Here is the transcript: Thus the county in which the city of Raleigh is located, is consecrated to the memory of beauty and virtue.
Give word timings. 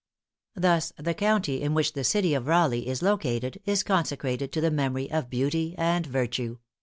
Thus 0.55 0.91
the 0.97 1.13
county 1.13 1.61
in 1.61 1.75
which 1.75 1.93
the 1.93 2.03
city 2.03 2.33
of 2.33 2.47
Raleigh 2.47 2.87
is 2.87 3.03
located, 3.03 3.61
is 3.67 3.83
consecrated 3.83 4.51
to 4.53 4.59
the 4.59 4.71
memory 4.71 5.11
of 5.11 5.29
beauty 5.29 5.75
and 5.77 6.07
virtue. 6.07 6.57